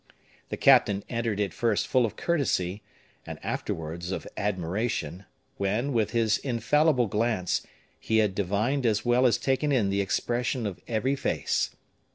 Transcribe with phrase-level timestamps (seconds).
[0.49, 2.81] The captain entered at first full of courtesy,
[3.23, 5.25] and afterwards of admiration,
[5.57, 7.61] when, with his infallible glance,
[7.99, 11.75] he had divined as well as taken in the expression of every face.